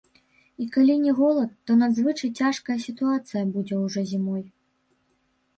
І 0.63 0.65
калі 0.75 0.95
не 1.01 1.11
голад, 1.19 1.51
то 1.69 1.75
надзвычай 1.81 2.31
цяжкая 2.45 2.79
сітуацыя 2.87 3.43
будзе 3.53 3.75
ўжо 3.85 3.99
зімой. 4.15 4.43